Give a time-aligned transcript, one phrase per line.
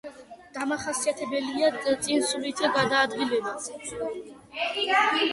[0.53, 1.67] დამახასიათებელია
[2.05, 3.53] წინსვლითი გადაადგილება.